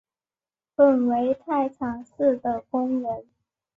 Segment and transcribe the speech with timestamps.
[0.73, 3.27] 本为太常寺的工人。